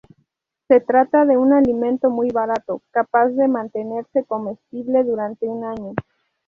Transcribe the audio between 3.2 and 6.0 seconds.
de mantenerse comestible durante un año.